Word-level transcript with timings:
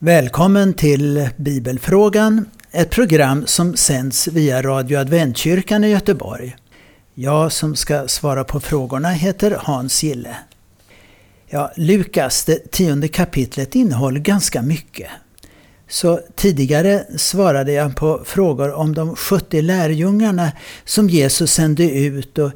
Välkommen 0.00 0.74
till 0.74 1.28
Bibelfrågan, 1.36 2.44
ett 2.72 2.90
program 2.90 3.46
som 3.46 3.76
sänds 3.76 4.28
via 4.28 4.62
Radio 4.62 4.98
Adventkyrkan 4.98 5.84
i 5.84 5.88
Göteborg. 5.88 6.56
Jag 7.14 7.52
som 7.52 7.76
ska 7.76 8.08
svara 8.08 8.44
på 8.44 8.60
frågorna 8.60 9.08
heter 9.08 9.58
Hans 9.60 10.02
Gille. 10.02 10.36
Ja, 11.46 11.72
Lukas, 11.76 12.44
det 12.44 12.70
tionde 12.70 13.08
kapitlet, 13.08 13.74
innehåller 13.74 14.20
ganska 14.20 14.62
mycket. 14.62 15.10
Så 15.88 16.20
tidigare 16.36 17.04
svarade 17.16 17.72
jag 17.72 17.96
på 17.96 18.22
frågor 18.24 18.72
om 18.72 18.94
de 18.94 19.16
70 19.16 19.62
lärjungarna 19.62 20.52
som 20.84 21.08
Jesus 21.08 21.52
sände 21.52 21.90
ut 21.90 22.38
och 22.38 22.52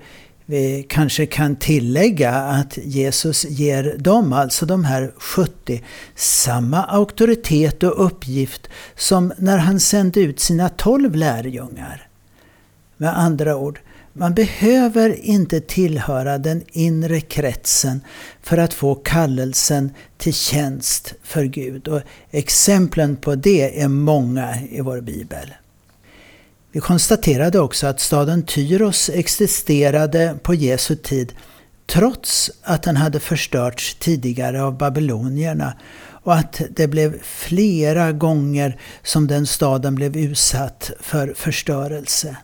vi 0.53 0.87
kanske 0.89 1.27
kan 1.27 1.57
tillägga 1.57 2.33
att 2.35 2.79
Jesus 2.83 3.45
ger 3.45 3.97
dem, 3.99 4.33
alltså 4.33 4.67
de 4.67 4.85
här 4.85 5.13
70, 5.17 5.83
samma 6.15 6.85
auktoritet 6.85 7.83
och 7.83 8.07
uppgift 8.07 8.69
som 8.97 9.33
när 9.39 9.59
han 9.59 9.81
sände 9.81 10.21
ut 10.21 10.41
sina 10.41 10.69
12 10.69 11.15
lärjungar. 11.15 12.09
Med 12.97 13.19
andra 13.19 13.57
ord, 13.57 13.81
man 14.13 14.35
behöver 14.35 15.25
inte 15.25 15.61
tillhöra 15.61 16.39
den 16.39 16.63
inre 16.73 17.21
kretsen 17.21 18.01
för 18.43 18.59
att 18.59 18.75
få 18.75 18.95
kallelsen 18.95 19.91
till 20.19 20.35
tjänst 20.35 21.15
för 21.23 21.45
Gud. 21.45 21.89
Och 21.89 22.01
exemplen 22.31 23.17
på 23.17 23.35
det 23.35 23.83
är 23.83 23.89
många 23.89 24.61
i 24.71 24.81
vår 24.81 25.01
bibel. 25.01 25.55
Vi 26.75 26.81
konstaterade 26.81 27.61
också 27.61 27.87
att 27.87 28.01
staden 28.01 28.43
Tyros 28.43 29.11
existerade 29.15 30.37
på 30.43 30.55
Jesu 30.55 30.97
tid 30.97 31.33
trots 31.87 32.51
att 32.63 32.83
den 32.83 32.97
hade 32.97 33.21
förstörts 33.21 33.95
tidigare 33.95 34.63
av 34.63 34.79
babylonierna 34.79 35.75
och 36.23 36.35
att 36.35 36.63
det 36.71 36.89
blev 36.89 37.23
flera 37.23 38.13
gånger 38.13 38.81
som 39.03 39.27
den 39.27 39.47
staden 39.47 39.95
blev 39.95 40.17
utsatt 40.17 40.91
för 41.01 41.35
förstörelse. 41.37 42.37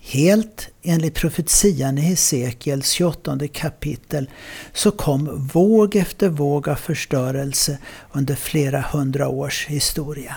Helt 0.00 0.68
enligt 0.82 1.14
profetian 1.14 1.98
i 1.98 2.00
Hesekiels 2.00 2.90
28 2.90 3.38
kapitel 3.52 4.30
så 4.72 4.90
kom 4.90 5.48
våg 5.52 5.96
efter 5.96 6.28
våg 6.28 6.68
av 6.68 6.74
förstörelse 6.74 7.78
under 8.12 8.34
flera 8.34 8.80
hundra 8.80 9.28
års 9.28 9.66
historia. 9.66 10.36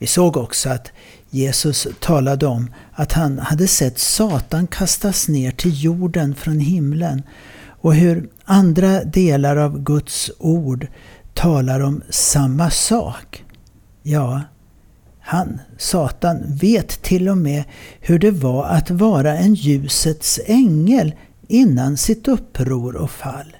Vi 0.00 0.06
såg 0.06 0.36
också 0.36 0.68
att 0.70 0.92
Jesus 1.30 1.88
talade 2.00 2.46
om 2.46 2.70
att 2.92 3.12
han 3.12 3.38
hade 3.38 3.66
sett 3.66 3.98
Satan 3.98 4.66
kastas 4.66 5.28
ner 5.28 5.50
till 5.50 5.84
jorden 5.84 6.34
från 6.34 6.58
himlen 6.58 7.22
och 7.66 7.94
hur 7.94 8.28
andra 8.44 9.04
delar 9.04 9.56
av 9.56 9.82
Guds 9.82 10.30
ord 10.38 10.86
talar 11.34 11.80
om 11.80 12.02
samma 12.10 12.70
sak. 12.70 13.44
Ja, 14.02 14.42
han, 15.20 15.60
Satan, 15.78 16.56
vet 16.56 16.88
till 17.02 17.28
och 17.28 17.38
med 17.38 17.64
hur 18.00 18.18
det 18.18 18.30
var 18.30 18.64
att 18.64 18.90
vara 18.90 19.38
en 19.38 19.54
ljusets 19.54 20.40
ängel 20.46 21.14
innan 21.48 21.96
sitt 21.96 22.28
uppror 22.28 22.96
och 22.96 23.10
fall. 23.10 23.56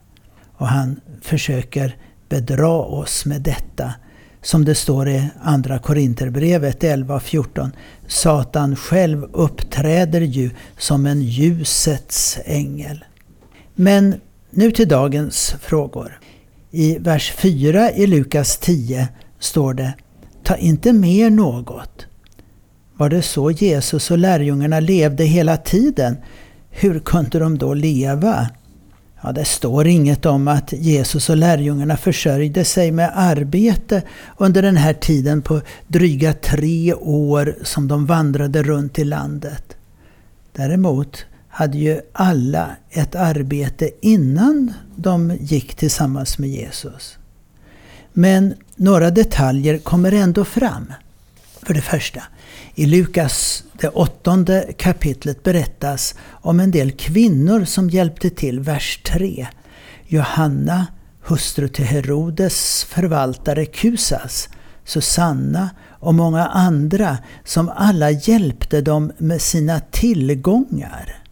Och 0.56 0.68
han 0.68 1.00
försöker 1.22 1.96
bedra 2.28 2.72
oss 2.72 3.26
med 3.26 3.42
detta 3.42 3.94
som 4.42 4.64
det 4.64 4.74
står 4.74 5.08
i 5.08 5.28
Andra 5.42 5.78
Korinterbrevet 5.78 6.82
11.14. 6.82 7.70
Satan 8.06 8.76
själv 8.76 9.24
uppträder 9.32 10.20
ju 10.20 10.50
som 10.78 11.06
en 11.06 11.22
ljusets 11.22 12.38
ängel. 12.44 13.04
Men 13.74 14.14
nu 14.50 14.70
till 14.70 14.88
dagens 14.88 15.54
frågor. 15.60 16.20
I 16.70 16.98
vers 16.98 17.32
4 17.32 17.92
i 17.92 18.06
Lukas 18.06 18.58
10 18.58 19.08
står 19.38 19.74
det 19.74 19.94
Ta 20.42 20.56
inte 20.56 20.92
med 20.92 21.32
något. 21.32 22.06
Var 22.96 23.08
det 23.08 23.22
så 23.22 23.50
Jesus 23.50 24.10
och 24.10 24.18
lärjungarna 24.18 24.80
levde 24.80 25.24
hela 25.24 25.56
tiden? 25.56 26.16
Hur 26.70 27.00
kunde 27.00 27.38
de 27.38 27.58
då 27.58 27.74
leva? 27.74 28.48
Ja, 29.22 29.32
det 29.32 29.44
står 29.44 29.86
inget 29.86 30.26
om 30.26 30.48
att 30.48 30.72
Jesus 30.72 31.30
och 31.30 31.36
lärjungarna 31.36 31.96
försörjde 31.96 32.64
sig 32.64 32.92
med 32.92 33.12
arbete 33.14 34.02
under 34.38 34.62
den 34.62 34.76
här 34.76 34.92
tiden 34.92 35.42
på 35.42 35.60
dryga 35.86 36.32
tre 36.32 36.94
år 36.94 37.56
som 37.62 37.88
de 37.88 38.06
vandrade 38.06 38.62
runt 38.62 38.98
i 38.98 39.04
landet. 39.04 39.76
Däremot 40.52 41.24
hade 41.48 41.78
ju 41.78 42.00
alla 42.12 42.70
ett 42.90 43.14
arbete 43.14 43.90
innan 44.00 44.72
de 44.96 45.36
gick 45.40 45.74
tillsammans 45.74 46.38
med 46.38 46.50
Jesus. 46.50 47.18
Men 48.12 48.54
några 48.76 49.10
detaljer 49.10 49.78
kommer 49.78 50.12
ändå 50.12 50.44
fram. 50.44 50.92
För 51.70 51.74
det 51.74 51.80
första, 51.80 52.22
i 52.74 52.86
Lukas 52.86 53.64
det 53.72 53.88
åttonde 53.88 54.72
kapitlet 54.78 55.42
berättas 55.42 56.14
om 56.30 56.60
en 56.60 56.70
del 56.70 56.92
kvinnor 56.92 57.64
som 57.64 57.90
hjälpte 57.90 58.30
till, 58.30 58.60
vers 58.60 59.00
3. 59.04 59.46
Johanna, 60.06 60.86
hustru 61.22 61.68
till 61.68 61.84
Herodes 61.84 62.84
förvaltare 62.84 63.66
Kusas, 63.66 64.48
Susanna 64.84 65.70
och 65.88 66.14
många 66.14 66.46
andra 66.46 67.18
som 67.44 67.68
alla 67.68 68.10
hjälpte 68.10 68.80
dem 68.80 69.12
med 69.18 69.40
sina 69.40 69.80
tillgångar. 69.80 71.22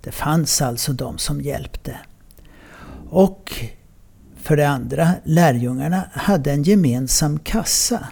Det 0.00 0.12
fanns 0.12 0.62
alltså 0.62 0.92
de 0.92 1.18
som 1.18 1.40
hjälpte. 1.40 1.96
Och 3.10 3.54
för 4.36 4.56
det 4.56 4.68
andra, 4.68 5.12
lärjungarna 5.24 6.02
hade 6.12 6.52
en 6.52 6.62
gemensam 6.62 7.38
kassa. 7.38 8.08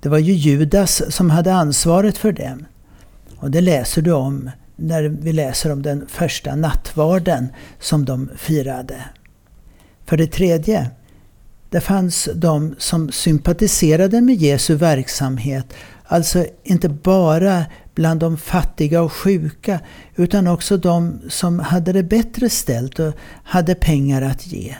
Det 0.00 0.08
var 0.08 0.18
ju 0.18 0.32
Judas 0.32 1.02
som 1.14 1.30
hade 1.30 1.54
ansvaret 1.54 2.18
för 2.18 2.32
dem. 2.32 2.66
Och 3.36 3.50
det 3.50 3.60
läser 3.60 4.02
du 4.02 4.12
om 4.12 4.50
när 4.76 5.02
vi 5.02 5.32
läser 5.32 5.72
om 5.72 5.82
den 5.82 6.06
första 6.08 6.54
nattvarden 6.54 7.48
som 7.80 8.04
de 8.04 8.30
firade. 8.36 9.04
För 10.06 10.16
det 10.16 10.26
tredje, 10.26 10.90
det 11.70 11.80
fanns 11.80 12.28
de 12.34 12.74
som 12.78 13.12
sympatiserade 13.12 14.20
med 14.20 14.34
Jesu 14.34 14.74
verksamhet, 14.74 15.74
alltså 16.04 16.46
inte 16.64 16.88
bara 16.88 17.64
bland 17.94 18.20
de 18.20 18.36
fattiga 18.36 19.02
och 19.02 19.12
sjuka, 19.12 19.80
utan 20.16 20.46
också 20.46 20.76
de 20.76 21.20
som 21.28 21.58
hade 21.58 21.92
det 21.92 22.02
bättre 22.02 22.50
ställt 22.50 22.98
och 22.98 23.14
hade 23.44 23.74
pengar 23.74 24.22
att 24.22 24.46
ge. 24.46 24.76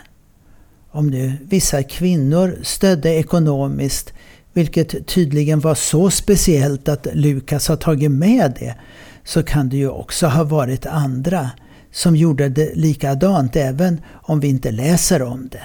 Om 0.91 1.07
nu 1.07 1.33
vissa 1.41 1.83
kvinnor 1.83 2.59
stödde 2.63 3.09
ekonomiskt 3.09 4.13
vilket 4.59 5.07
tydligen 5.07 5.59
var 5.59 5.75
så 5.75 6.09
speciellt 6.09 6.89
att 6.89 7.07
Lukas 7.13 7.67
har 7.67 7.75
tagit 7.75 8.11
med 8.11 8.53
det, 8.59 8.75
så 9.23 9.43
kan 9.43 9.69
det 9.69 9.77
ju 9.77 9.89
också 9.89 10.27
ha 10.27 10.43
varit 10.43 10.85
andra 10.85 11.49
som 11.91 12.15
gjorde 12.15 12.49
det 12.49 12.75
likadant 12.75 13.55
även 13.55 14.01
om 14.11 14.39
vi 14.39 14.47
inte 14.47 14.71
läser 14.71 15.21
om 15.21 15.49
det. 15.51 15.63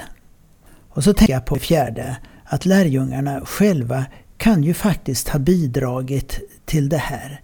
Och 0.89 1.05
så 1.05 1.13
tänker 1.13 1.35
jag 1.35 1.47
på 1.47 1.57
fjärde, 1.57 2.17
att 2.45 2.67
lärjungarna 2.67 3.41
själva 3.45 4.05
kan 4.37 4.65
ju 4.65 4.75
faktiskt 4.75 5.29
ha 5.29 5.39
bidragit 5.39 6.41
till 6.65 6.89
det 6.89 6.99
här 6.99 7.41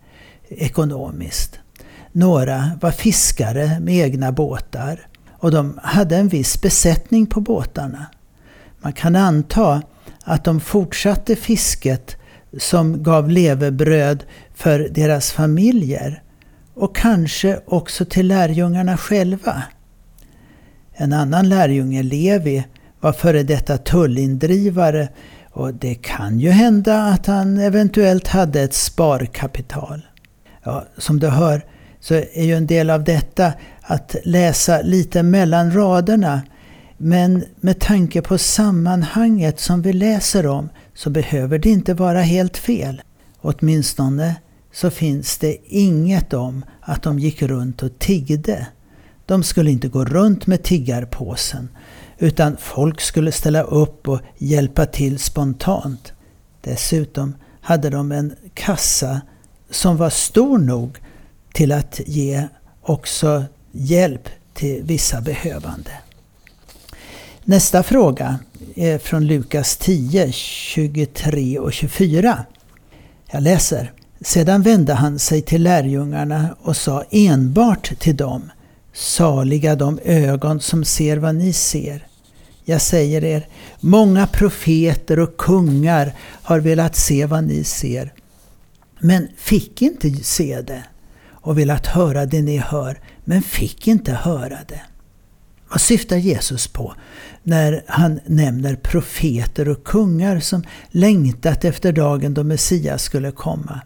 ekonomiskt. 0.48 1.58
Några 2.12 2.70
var 2.80 2.90
fiskare 2.90 3.80
med 3.80 3.94
egna 3.94 4.32
båtar 4.32 5.06
och 5.30 5.50
de 5.50 5.80
hade 5.82 6.16
en 6.16 6.28
viss 6.28 6.60
besättning 6.60 7.26
på 7.26 7.40
båtarna. 7.40 8.06
Man 8.80 8.92
kan 8.92 9.16
anta 9.16 9.82
att 10.30 10.44
de 10.44 10.60
fortsatte 10.60 11.36
fisket 11.36 12.16
som 12.58 13.02
gav 13.02 13.30
levebröd 13.30 14.24
för 14.54 14.88
deras 14.91 15.32
familjer 15.32 16.22
och 16.74 16.96
kanske 16.96 17.60
också 17.66 18.04
till 18.04 18.26
lärjungarna 18.26 18.96
själva. 18.96 19.62
En 20.92 21.12
annan 21.12 21.48
lärjunge, 21.48 22.02
Levi, 22.02 22.64
var 23.00 23.12
före 23.12 23.42
detta 23.42 23.78
tullindrivare 23.78 25.09
och 25.50 25.74
det 25.74 25.94
kan 25.94 26.41
ju 26.41 26.50
hända 26.50 27.03
att 27.03 27.27
han 27.27 27.59
eventuellt 27.59 28.28
hade 28.28 28.60
ett 28.60 28.74
sparkapital. 28.74 30.06
Ja, 30.62 30.84
som 30.98 31.21
du 31.21 31.28
hör 31.28 31.65
så 32.00 32.15
är 32.15 32.44
ju 32.44 32.54
en 32.54 32.66
del 32.66 32.91
av 32.91 33.04
detta 33.04 33.53
att 33.82 34.16
läsa 34.24 34.82
lite 34.82 35.22
mellan 35.22 35.72
raderna 35.72 36.42
men 37.02 37.44
med 37.60 37.80
tanke 37.80 38.22
på 38.22 38.38
sammanhanget 38.38 39.60
som 39.60 39.82
vi 39.82 39.92
läser 39.92 40.47
om 40.47 40.68
så 40.94 41.10
behöver 41.10 41.58
det 41.58 41.70
inte 41.70 41.94
vara 41.94 42.20
helt 42.20 42.56
fel. 42.56 43.02
Åtminstone 43.41 44.34
så 44.72 44.91
finns 44.91 45.38
det 45.38 45.56
inget 45.66 46.32
om 46.32 46.64
att 46.80 47.02
de 47.02 47.18
gick 47.18 47.42
runt 47.42 47.82
och 47.82 47.98
tiggde. 47.98 48.66
De 49.26 49.42
skulle 49.42 49.70
inte 49.70 49.88
gå 49.88 50.04
runt 50.04 50.47
med 50.47 50.62
tiggarpåsen 50.62 51.68
utan 52.18 52.56
folk 52.56 53.00
skulle 53.00 53.32
ställa 53.32 53.62
upp 53.62 54.08
och 54.08 54.20
hjälpa 54.38 54.86
till 54.86 55.18
spontant. 55.18 56.12
Dessutom 56.60 57.34
hade 57.60 57.91
de 57.91 58.12
en 58.12 58.34
kassa 58.54 59.20
som 59.70 59.96
var 59.96 60.10
stor 60.10 60.58
nog 60.58 60.98
till 61.53 61.72
att 61.72 62.00
ge 62.06 62.48
också 62.82 63.44
hjälp 63.72 64.28
till 64.54 64.82
vissa 64.82 65.20
behövande. 65.20 65.91
Nästa 67.45 67.83
fråga. 67.83 68.39
är 68.75 68.98
från 68.98 69.27
Lukas 69.27 69.77
10, 69.77 70.33
23 70.33 71.59
och 71.59 71.72
24. 71.72 72.45
Jag 73.31 73.42
läser. 73.42 73.92
Sedan 74.21 74.63
vände 74.63 74.95
han 74.95 75.19
sig 75.19 75.42
till 75.42 75.63
lärjungarna 75.63 76.57
och 76.63 76.77
sa 76.77 77.04
enbart 77.10 77.98
till 77.98 78.16
dem 78.16 78.51
Saliga 78.92 79.77
de 79.77 79.98
ögon 80.04 80.60
som 80.60 80.84
ser 80.84 81.16
vad 81.16 81.34
ni 81.34 81.53
ser. 81.53 82.07
Jag 82.65 82.81
säger 82.83 83.25
er, 83.25 83.48
många 83.81 84.27
profeter 84.27 85.19
och 85.19 85.37
kungar 85.37 86.13
har 86.42 86.60
velat 86.60 86.97
se 86.97 87.27
vad 87.27 87.45
ni 87.45 87.65
ser, 87.65 88.13
men 88.98 89.28
fick 89.37 89.83
inte 89.83 90.10
se 90.10 90.60
det 90.60 90.84
och 91.31 91.59
velat 91.59 91.87
höra 91.87 92.27
det 92.27 92.42
ni 92.42 92.57
hör, 92.57 93.01
men 93.25 93.42
fick 93.42 93.89
inte 93.89 94.13
höra 94.13 94.59
det. 94.69 94.81
Vad 95.70 95.80
syftar 95.80 96.16
Jesus 96.16 96.68
på 96.68 96.94
när 97.42 97.84
han 97.86 98.20
nämner 98.26 98.76
profeter 98.76 99.68
och 99.68 99.84
kungar 99.84 100.40
som 100.40 100.64
längtat 100.90 101.64
efter 101.64 101.92
dagen 101.92 102.34
då 102.34 102.44
Messias 102.44 103.02
skulle 103.02 103.30
komma? 103.30 103.80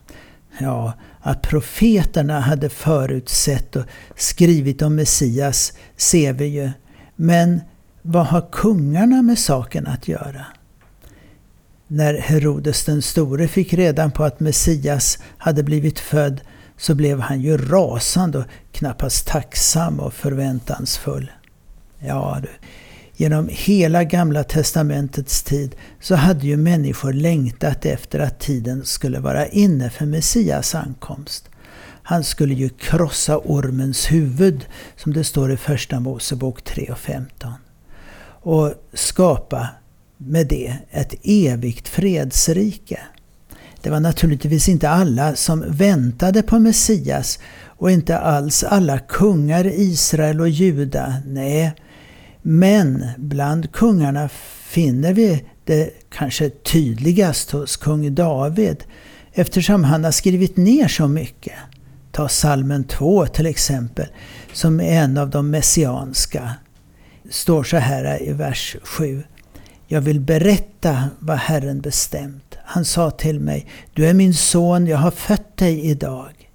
Ja, 0.59 0.93
att 1.21 1.43
profeterna 1.43 2.41
hade 2.41 2.69
förutsett 2.69 3.77
och 3.77 3.85
skrivit 4.17 4.83
om 4.83 4.95
Messias 4.95 5.73
ser 5.97 6.33
vi 6.33 6.47
ju. 6.47 6.71
Men 7.17 7.61
vad 8.03 8.27
har 8.27 8.49
kungarna 8.53 9.23
med 9.23 9.39
saken 9.39 9.87
att 9.87 10.09
göra? 10.09 10.47
När 11.87 12.15
Herodes 12.19 12.85
den 12.85 13.03
store 13.03 13.49
fick 13.49 13.73
reda 13.73 14.11
på 14.11 14.25
att 14.25 14.41
Messias 14.41 15.19
hade 15.39 15.63
blivit 15.63 15.99
född 15.99 16.41
så 16.77 16.95
blev 16.95 17.21
han 17.21 17.41
ju 17.41 17.57
rasande 17.57 18.39
och 18.39 18.45
knappast 18.73 19.27
tacksam 19.27 20.01
och 20.01 20.15
förväntansfull. 20.15 21.31
Ja 22.07 22.39
du, 22.43 22.49
genom 23.17 23.49
hela 23.53 24.05
gamla 24.05 24.45
testamentets 24.45 25.43
tid 25.43 25.75
så 26.01 26.15
hade 26.15 26.47
ju 26.47 26.57
människor 26.57 27.13
längtat 27.13 27.87
efter 27.87 28.19
att 28.19 28.41
tiden 28.41 28.85
skulle 28.85 29.21
vara 29.21 29.47
inne 29.47 29.91
för 29.91 30.07
Messias 30.07 30.75
ankomst. 30.75 31.51
Han 32.03 32.25
skulle 32.25 32.55
ju 32.55 32.69
krossa 32.69 33.39
ormens 33.39 34.13
huvud, 34.13 34.65
som 34.97 35.13
det 35.13 35.25
står 35.25 35.53
i 35.53 35.57
Första 35.57 36.01
Mosebok 36.01 36.65
3 36.65 36.89
och 36.91 36.99
15. 36.99 37.53
Och 38.41 38.73
skapa 38.93 39.69
med 40.17 40.47
det 40.47 40.77
ett 40.91 41.15
evigt 41.23 41.89
fredsrike. 41.89 43.01
Det 43.83 43.91
var 43.91 44.01
naturligtvis 44.01 44.69
inte 44.69 44.89
alla 44.89 45.37
som 45.37 45.65
väntade 45.69 46.43
på 46.43 46.59
Messias 46.59 47.39
och 47.65 47.91
inte 47.91 48.19
alls 48.19 48.65
alla 48.65 48.99
kungar 48.99 49.67
i 49.67 49.83
Israel 49.83 50.41
och 50.41 50.49
Juda. 50.49 51.15
Nej, 51.27 51.75
men 52.47 53.07
bland 53.17 53.73
kungarna 53.73 54.29
finner 54.65 55.13
vi 55.13 55.45
det 55.65 55.91
kanske 56.11 56.51
tydligast 56.51 57.51
hos 57.51 57.77
kung 57.77 58.15
David 58.15 58.85
eftersom 59.33 59.85
han 59.85 60.05
har 60.05 60.11
skrivit 60.11 60.57
ner 60.57 60.89
så 60.89 61.09
mycket. 61.09 61.53
Ta 62.13 62.29
salmen 62.29 62.85
2 62.85 63.27
till 63.27 63.47
exempel, 63.47 64.07
som 64.53 64.81
är 64.81 65.03
en 65.03 65.19
av 65.19 65.31
de 65.31 65.51
messianska. 65.51 66.55
står 67.31 67.63
så 67.63 67.77
här 67.77 68.23
i 68.23 68.33
vers 68.33 68.77
7. 68.83 69.23
Jag 69.87 70.01
vill 70.01 70.21
berätta 70.21 71.09
vad 71.19 71.39
Herren 71.39 71.81
bestämt. 71.81 72.57
Han 72.65 72.85
sa 72.85 73.11
till 73.11 73.41
mig, 73.41 73.67
du 73.95 74.07
är 74.07 74.15
min 74.15 74.35
son, 74.35 74.87
jag 74.87 74.99
har 74.99 75.11
fött 75.11 75.57
dig 75.57 75.87
idag. 75.87 76.51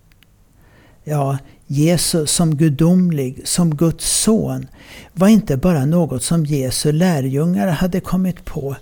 Ja, 1.03 1.37
Jesus 1.71 2.31
som 2.31 2.55
gudomlig, 2.55 3.47
som 3.47 3.75
Guds 3.75 4.21
son, 4.21 4.67
var 5.13 5.27
inte 5.27 5.57
bara 5.57 5.85
något 5.85 6.23
som 6.23 6.45
Jesu 6.45 6.91
lärjungar 6.91 7.67
hade 7.67 7.99
kommit 7.99 8.45
på, 8.45 8.75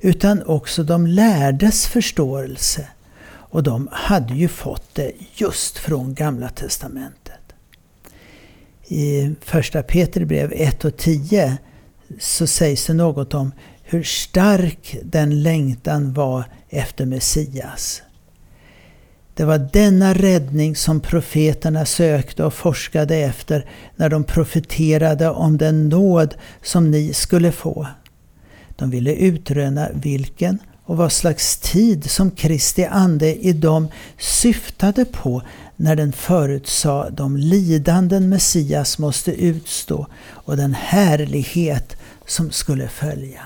utan 0.00 0.42
också 0.42 0.82
de 0.82 1.06
lärdes 1.06 1.86
förståelse. 1.86 2.88
Och 3.24 3.62
de 3.62 3.88
hade 3.92 4.34
ju 4.34 4.48
fått 4.48 4.94
det 4.94 5.12
just 5.34 5.78
från 5.78 6.14
Gamla 6.14 6.48
Testamentet. 6.48 7.40
I 8.88 9.34
första 9.40 9.82
Peter 9.82 10.24
brev 10.24 10.52
1 10.52 10.84
och 10.84 10.96
10 10.96 11.56
så 12.20 12.46
sägs 12.46 12.86
det 12.86 12.94
något 12.94 13.34
om 13.34 13.52
hur 13.82 14.02
stark 14.02 14.96
den 15.02 15.42
längtan 15.42 16.12
var 16.12 16.44
efter 16.68 17.06
Messias. 17.06 18.02
Det 19.34 19.44
var 19.44 19.58
denna 19.58 20.14
räddning 20.14 20.76
som 20.76 21.00
profeterna 21.00 21.86
sökte 21.86 22.44
och 22.44 22.54
forskade 22.54 23.16
efter 23.16 23.66
när 23.96 24.08
de 24.08 24.24
profeterade 24.24 25.28
om 25.28 25.58
den 25.58 25.88
nåd 25.88 26.34
som 26.62 26.90
ni 26.90 27.12
skulle 27.12 27.52
få. 27.52 27.86
De 28.76 28.90
ville 28.90 29.14
utröna 29.14 29.88
vilken 29.94 30.58
och 30.84 30.96
vad 30.96 31.12
slags 31.12 31.56
tid 31.56 32.10
som 32.10 32.30
Kristi 32.30 32.84
ande 32.84 33.34
i 33.34 33.52
dem 33.52 33.88
syftade 34.18 35.04
på 35.04 35.42
när 35.76 35.96
den 35.96 36.12
förutsade 36.12 37.10
de 37.10 37.36
lidanden 37.36 38.28
Messias 38.28 38.98
måste 38.98 39.32
utstå 39.32 40.06
och 40.28 40.56
den 40.56 40.74
härlighet 40.74 41.96
som 42.26 42.50
skulle 42.50 42.88
följa. 42.88 43.40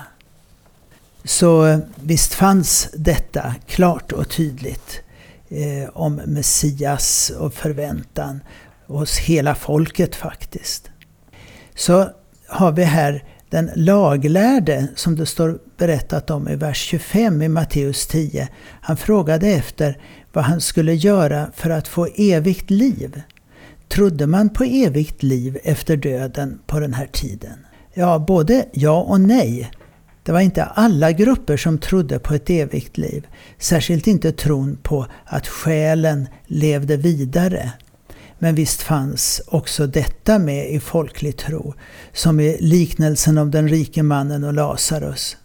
Så 1.23 1.65
eh, 1.65 1.79
visst 1.95 2.33
fanns 2.33 2.89
detta 2.93 3.55
klart 3.67 4.11
och 4.11 4.29
tydligt 4.29 5.01
eh, 5.49 5.89
om 5.93 6.15
Messias 6.15 7.29
och 7.39 7.53
förväntan 7.53 8.39
hos 8.87 9.17
hela 9.17 9.55
folket 9.55 10.15
faktiskt. 10.15 10.89
Så 11.75 12.09
har 12.47 12.71
vi 12.71 12.83
här 12.83 13.23
den 13.49 13.71
laglärde 13.75 14.87
som 14.95 15.15
det 15.15 15.25
står 15.25 15.59
berättat 15.77 16.29
om 16.29 16.49
i 16.49 16.55
vers 16.55 16.77
25 16.77 17.41
i 17.41 17.47
Matteus 17.47 18.07
10. 18.07 18.47
Han 18.81 18.97
frågade 18.97 19.47
efter 19.47 19.97
vad 20.33 20.43
han 20.43 20.61
skulle 20.61 20.93
göra 20.93 21.51
för 21.55 21.69
att 21.69 21.87
få 21.87 22.07
evigt 22.15 22.69
liv. 22.69 23.21
Trodde 23.87 24.27
man 24.27 24.49
på 24.49 24.63
evigt 24.63 25.23
liv 25.23 25.57
efter 25.63 25.97
döden 25.97 26.59
på 26.65 26.79
den 26.79 26.93
här 26.93 27.07
tiden? 27.07 27.65
Ja, 27.93 28.19
både 28.19 28.65
ja 28.73 29.01
och 29.01 29.21
nej. 29.21 29.71
Det 30.27 30.33
var 30.33 30.39
inte 30.39 30.63
alla 30.63 31.11
grupper 31.11 31.57
som 31.57 31.77
trodde 31.77 32.19
på 32.19 32.33
ett 32.33 32.49
evigt 32.49 32.97
liv. 32.97 33.27
Särskilt 33.59 34.07
inte 34.07 34.31
tron 34.31 34.77
på 34.83 35.05
att 35.25 35.47
själen 35.47 36.27
levde 36.45 36.97
vidare. 36.97 37.71
Men 38.39 38.55
visst 38.55 38.81
fanns 38.81 39.41
också 39.47 39.87
detta 39.87 40.39
med 40.39 40.71
i 40.71 40.79
folklig 40.79 41.37
tro, 41.37 41.73
som 42.13 42.39
i 42.39 42.57
liknelsen 42.59 43.37
om 43.37 43.51
den 43.51 43.67
rike 43.67 44.03
mannen 44.03 44.43
och 44.43 44.53
Lazarus. 44.53 45.37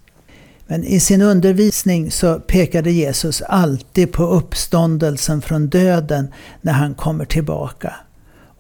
Men 0.67 0.85
i 0.85 1.01
sin 1.01 1.23
undervisning 1.23 2.11
så 2.11 2.41
pekade 2.41 2.91
Jesus 2.91 3.43
alltid 3.43 4.13
på 4.13 4.25
uppståndelsen 4.25 5.43
från 5.43 5.69
döden 5.69 6.33
när 6.61 6.73
han 6.73 6.95
kommer 6.95 7.25
tillbaka. 7.25 7.95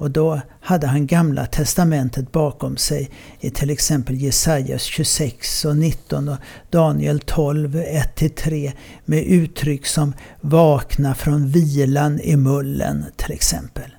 Och 0.02 0.11
då 0.11 0.40
hade 0.61 0.87
han 0.87 1.06
Gamla 1.06 1.47
Testamentet 1.47 2.32
bakom 2.32 2.76
sig 2.76 3.11
i 3.40 3.50
till 3.50 3.71
exempel 3.71 4.16
Jesajas 4.16 4.82
26 4.82 5.64
och 5.64 5.76
19 5.76 6.28
och 6.28 6.37
Daniel 6.71 7.21
12, 7.21 7.76
1-3 7.76 8.73
med 9.04 9.25
uttryck 9.25 9.87
som 9.87 10.14
vakna 10.40 11.14
från 11.14 11.49
vilan 11.49 12.21
i 12.21 12.37
mullen 12.37 13.04
till 13.16 13.32
exempel. 13.32 13.90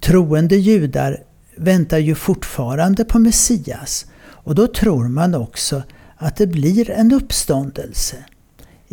Troende 0.00 0.56
judar 0.56 1.22
väntar 1.56 1.98
ju 1.98 2.14
fortfarande 2.14 3.04
på 3.04 3.18
Messias 3.18 4.06
och 4.26 4.54
då 4.54 4.66
tror 4.66 5.08
man 5.08 5.34
också 5.34 5.82
att 6.16 6.36
det 6.36 6.46
blir 6.46 6.90
en 6.90 7.12
uppståndelse. 7.12 8.16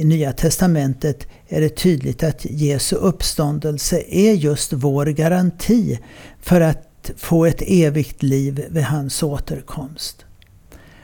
I 0.01 0.03
Nya 0.03 0.34
Testamentet 0.34 1.27
är 1.48 1.62
det 1.62 1.70
tydligt 1.70 2.24
att 2.24 2.46
Jesu 2.46 2.96
uppståndelse 2.96 4.03
är 4.08 4.34
just 4.34 4.74
vår 4.74 5.05
garanti 5.05 6.00
för 6.39 6.62
att 6.62 7.12
få 7.17 7.46
ett 7.46 7.62
evigt 7.67 8.24
liv 8.24 8.65
vid 8.70 8.84
hans 8.84 9.24
återkomst. 9.24 10.25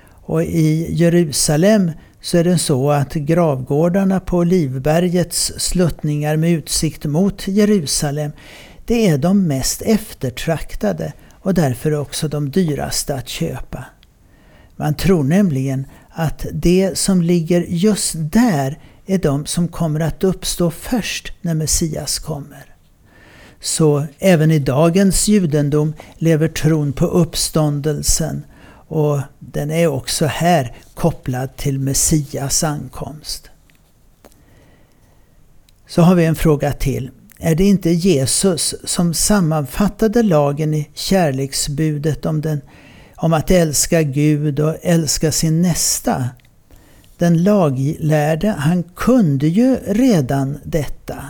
Och 0.09 0.43
i 0.43 0.95
Jerusalem 0.95 1.91
så 2.21 2.37
är 2.37 2.43
det 2.43 2.57
så 2.57 2.91
att 2.91 3.13
gravgårdarna 3.13 4.19
på 4.19 4.37
Olivbergets 4.37 5.53
sluttningar 5.57 6.37
med 6.37 6.51
utsikt 6.51 7.05
mot 7.05 7.47
Jerusalem 7.47 8.31
det 8.85 9.07
är 9.07 9.17
de 9.17 9.47
mest 9.47 9.81
eftertraktade 9.81 11.13
och 11.31 11.53
därför 11.53 11.93
också 11.93 12.27
de 12.27 12.51
dyraste 12.51 13.15
att 13.15 13.27
köpa. 13.27 13.85
Man 14.75 14.93
tror 14.93 15.23
nämligen 15.23 15.85
att 16.19 16.45
det 16.53 16.97
som 16.97 17.21
ligger 17.21 17.65
just 17.67 18.13
där 18.15 18.79
är 19.05 19.17
de 19.17 19.45
som 19.45 19.67
kommer 19.67 19.99
att 19.99 20.23
uppstå 20.23 20.71
först 20.71 21.33
när 21.41 21.53
Messias 21.53 22.19
kommer. 22.19 22.65
Så 23.61 24.05
även 24.19 24.51
i 24.51 24.59
dagens 24.59 25.27
judendom 25.27 25.93
lever 26.17 26.47
tron 26.47 26.93
på 26.93 27.05
uppståndelsen 27.05 28.45
och 28.87 29.19
den 29.39 29.71
är 29.71 29.87
också 29.87 30.25
här 30.25 30.75
kopplad 30.95 31.55
till 31.55 31.79
Messias 31.79 32.63
ankomst. 32.63 33.49
Så 35.87 36.01
har 36.01 36.15
vi 36.15 36.25
en 36.25 36.35
fråga 36.35 36.71
till. 36.73 37.11
Är 37.39 37.55
det 37.55 37.63
inte 37.63 37.89
Jesus 37.89 38.75
som 38.83 39.13
sammanfattade 39.13 40.23
lagen 40.23 40.73
i 40.73 40.89
kärleksbudet 40.93 42.25
om, 42.25 42.41
den, 42.41 42.61
om 43.17 43.33
att 43.33 43.51
älska 43.51 44.03
Gud 44.03 44.59
och 44.59 44.75
älska 44.81 45.31
sin 45.31 45.61
nästa? 45.61 46.29
Den 47.17 47.43
laglärde, 47.43 48.49
han 48.49 48.83
kunde 48.83 49.47
ju 49.47 49.75
redan 49.85 50.57
detta. 50.63 51.25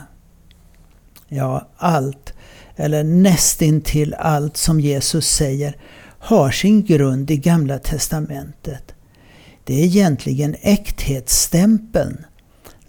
Ja, 1.27 1.69
allt, 1.77 2.33
eller 2.75 3.03
nästintill 3.03 4.13
allt 4.13 4.57
som 4.57 4.79
Jesus 4.79 5.27
säger, 5.27 5.77
har 6.19 6.51
sin 6.51 6.85
grund 6.85 7.31
i 7.31 7.37
Gamla 7.37 7.79
Testamentet. 7.79 8.93
Det 9.63 9.73
är 9.73 9.85
egentligen 9.85 10.55
äkthetsstämpeln. 10.61 12.25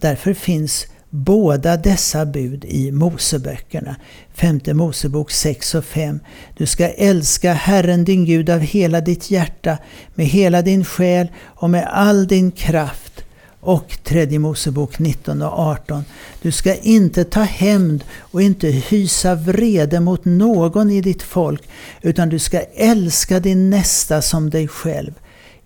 Därför 0.01 0.35
finns 0.35 0.87
båda 1.11 1.77
dessa 1.77 2.27
bud 2.27 2.65
i 2.65 2.93
Moseböckerna. 2.93 3.97
Femte 4.35 4.75
Mosebok 4.75 5.31
6 5.31 5.75
och 5.75 5.85
5. 5.85 6.21
Du 6.57 6.67
ska 6.67 6.89
älska 6.89 7.53
Herren 7.53 8.05
din 8.05 8.25
Gud 8.25 8.51
av 8.51 8.61
hela 8.61 9.01
ditt 9.01 9.31
hjärta, 9.31 9.79
med 10.15 10.27
hela 10.27 10.63
din 10.63 10.85
själ 10.85 11.29
och 11.45 11.71
med 11.71 11.87
all 11.91 12.27
din 12.27 12.51
kraft. 12.51 13.25
Och 13.61 13.99
tredje 14.05 14.39
Mosebok 14.39 14.99
19 14.99 15.43
och 15.43 15.59
18. 15.59 16.05
Du 16.43 16.53
ska 16.53 16.75
inte 16.75 17.25
ta 17.25 17.41
hämnd 17.41 18.05
och 18.19 18.43
inte 18.43 18.69
hysa 18.69 19.35
vrede 19.35 20.01
mot 20.01 20.25
någon 20.25 20.91
i 20.91 21.01
ditt 21.01 21.23
folk, 21.23 21.63
utan 22.03 22.29
du 22.29 22.39
ska 22.39 22.61
älska 22.61 23.41
din 23.41 23.71
nästa 23.71 24.23
som 24.23 24.51
dig 24.51 24.69
själv. 24.69 25.13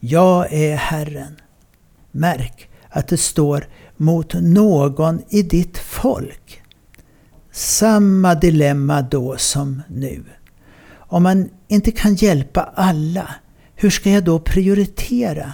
Jag 0.01 0.53
är 0.53 0.77
Herren. 0.77 1.37
Märk 2.11 2.69
att 2.89 3.09
det 3.09 3.17
står 3.17 3.67
mot 4.03 4.35
någon 4.35 5.23
i 5.29 5.43
ditt 5.43 5.79
folk. 5.79 6.63
Samma 7.53 8.35
dilemma 8.35 9.03
då 9.03 9.37
som 9.37 9.83
nu. 9.89 10.25
Om 10.95 11.23
man 11.23 11.49
inte 11.69 11.91
kan 11.91 12.15
hjälpa 12.15 12.73
alla, 12.75 13.35
hur 13.75 13.91
ska 13.91 14.11
jag 14.11 14.25
då 14.25 14.39
prioritera? 14.39 15.53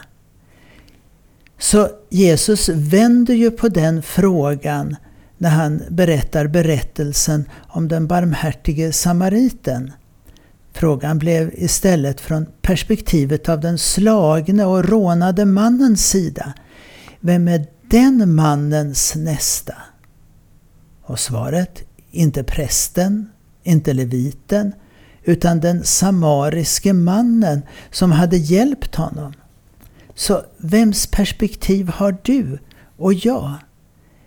Så 1.58 1.88
Jesus 2.10 2.68
vänder 2.68 3.34
ju 3.34 3.50
på 3.50 3.68
den 3.68 4.02
frågan 4.02 4.96
när 5.38 5.50
han 5.50 5.82
berättar 5.90 6.46
berättelsen 6.46 7.44
om 7.68 7.88
den 7.88 8.06
barmhärtige 8.06 8.92
samariten. 8.92 9.92
Frågan 10.72 11.18
blev 11.18 11.50
istället 11.54 12.20
från 12.20 12.46
perspektivet 12.62 13.48
av 13.48 13.60
den 13.60 13.78
slagne 13.78 14.64
och 14.64 14.84
rånade 14.84 15.44
mannens 15.44 16.08
sida. 16.08 16.52
Vem 17.20 17.48
är 17.48 17.66
den 17.90 18.34
mannens 18.34 19.14
nästa? 19.16 19.74
Och 21.02 21.18
svaret, 21.18 21.82
inte 22.10 22.44
prästen, 22.44 23.30
inte 23.62 23.92
leviten, 23.92 24.72
utan 25.24 25.60
den 25.60 25.84
samariske 25.84 26.92
mannen 26.92 27.62
som 27.90 28.12
hade 28.12 28.36
hjälpt 28.36 28.94
honom. 28.94 29.32
Så 30.14 30.42
vems 30.56 31.06
perspektiv 31.06 31.88
har 31.88 32.18
du 32.22 32.58
och 32.96 33.14
jag? 33.14 33.54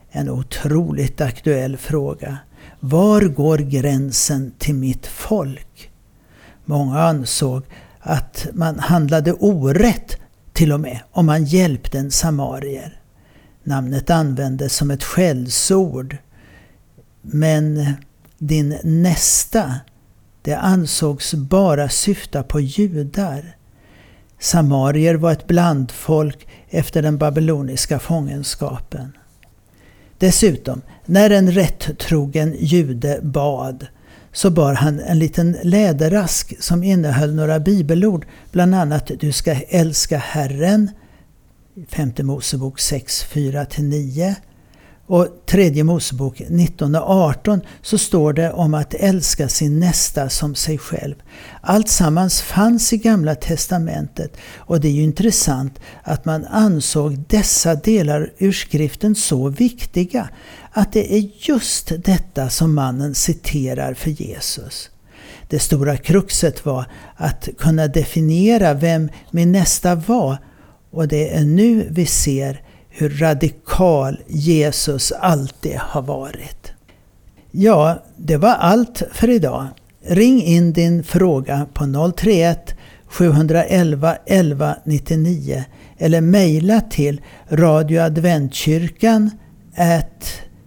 En 0.10 0.30
otroligt 0.30 1.22
aktuell 1.22 1.78
fråga. 1.78 2.38
Var 2.80 3.22
går 3.22 3.58
gränsen 3.58 4.54
till 4.58 4.76
mitt 4.76 5.08
folk? 5.08 5.92
Många 6.66 7.02
ansåg 7.02 7.64
att 8.00 8.48
man 8.54 8.80
handlade 8.80 9.34
orätt 9.34 10.18
till 10.54 10.72
och 10.72 10.80
med 10.80 11.00
om 11.12 11.26
man 11.26 11.46
hjälpte 11.46 12.00
en 12.00 12.12
samarier. 12.12 13.01
Namnet 13.64 14.10
användes 14.10 14.76
som 14.76 14.92
ett 14.92 15.04
skällsord. 15.04 16.18
Men 17.22 17.94
din 18.38 18.78
nästa, 18.84 19.76
det 20.42 20.54
ansågs 20.54 21.34
bara 21.34 21.90
syfta 21.90 22.44
på 22.44 22.60
judar. 22.60 23.56
Samarier 24.40 25.16
var 25.16 25.32
ett 25.32 25.48
blandfolk 25.48 26.48
efter 26.70 27.02
den 27.02 27.18
babyloniska 27.18 28.00
fångenskapen. 28.00 29.18
Dessutom, 30.18 30.82
när 31.06 31.30
en 31.30 31.52
rättrogen 31.52 32.56
jude 32.60 33.20
bad 33.22 33.88
så 34.32 34.50
bar 34.50 34.74
han 34.74 35.00
en 35.00 35.20
liten 35.20 35.58
läderask 35.64 36.64
som 36.64 36.84
innehöll 36.84 37.36
några 37.36 37.60
bibelord. 37.60 38.26
Bland 38.52 38.76
annat 38.76 39.12
Du 39.20 39.32
ska 39.32 39.54
älska 39.54 40.18
Herren, 40.18 40.92
femte 41.88 42.24
Mosebok 42.24 42.80
6, 42.80 43.26
4-9. 43.32 44.36
Och 45.08 45.28
tredje 45.46 45.84
Mosebok 45.84 46.42
19 46.50 46.96
och 46.96 47.10
18 47.10 47.62
så 47.82 47.98
står 47.98 48.34
det 48.34 48.52
om 48.52 48.74
att 48.74 48.94
älska 48.94 49.50
sin 49.50 49.80
nästa 49.80 50.30
som 50.30 50.56
sig 50.56 50.78
själv. 50.78 51.16
Allt 51.62 51.90
sammans 51.90 52.42
fanns 52.42 52.94
i 52.94 52.98
Gamla 52.98 53.36
Testamentet 53.36 54.38
och 54.58 54.80
det 54.80 54.88
är 54.88 54.92
ju 54.92 55.02
intressant 55.02 55.80
att 56.04 56.26
man 56.26 56.46
ansåg 56.46 57.24
dessa 57.28 57.76
delar 57.76 58.34
ur 58.38 58.52
skriften 58.52 59.16
så 59.16 59.50
viktiga 59.50 60.30
att 60.72 60.94
det 60.94 61.14
är 61.16 61.32
just 61.50 61.92
detta 62.04 62.50
som 62.50 62.76
mannen 62.76 63.16
citerar 63.16 63.94
för 63.94 64.10
Jesus. 64.10 64.90
Det 65.48 65.60
stora 65.60 65.98
kruxet 65.98 66.66
var 66.66 66.86
att 67.16 67.50
kunna 67.58 67.88
definiera 67.88 68.74
vem 68.74 69.10
min 69.32 69.52
nästa 69.52 69.96
var 69.96 70.38
och 70.92 71.08
det 71.08 71.36
är 71.36 71.44
nu 71.44 71.88
vi 71.92 72.06
ser 72.06 72.62
hur 72.90 73.10
radikal 73.10 74.20
Jesus 74.28 75.12
alltid 75.12 75.76
har 75.78 76.02
varit. 76.02 76.72
Ja, 77.52 78.04
det 78.18 78.38
var 78.38 78.54
allt 78.54 79.04
för 79.12 79.30
idag. 79.30 79.68
Ring 80.04 80.44
in 80.44 80.74
din 80.74 81.04
fråga 81.04 81.68
på 81.74 82.12
031 82.18 82.76
711 83.08 84.16
11 84.26 84.76
99 84.86 85.64
eller 85.98 86.22
mejla 86.22 86.82
till 86.82 87.22
radioadventkyrkan 87.50 89.32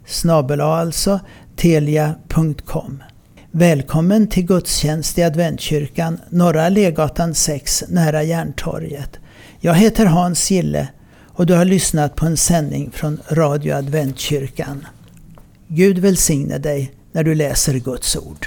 snabel 0.07 0.61
alltså 0.61 1.21
telia.com. 1.57 3.03
Välkommen 3.51 4.27
till 4.27 4.47
gudstjänst 4.47 5.19
i 5.19 5.23
Adventkyrkan, 5.23 6.21
Norra 6.29 6.69
Legatan 6.69 7.35
6 7.35 7.85
nära 7.89 8.23
Järntorget. 8.23 9.19
Jag 9.65 9.75
heter 9.75 10.07
Hans 10.07 10.51
Gille 10.51 10.89
och 11.29 11.47
du 11.47 11.55
har 11.55 11.65
lyssnat 11.65 12.17
på 12.17 12.27
en 12.27 12.37
sändning 12.37 12.91
från 12.91 13.21
Radio 13.29 13.75
Adventkyrkan. 13.75 14.87
Gud 15.69 15.99
välsigne 15.99 16.59
dig 16.59 16.93
när 17.13 17.25
du 17.25 17.35
läser 17.35 17.75
Guds 17.75 18.17
ord. 18.17 18.47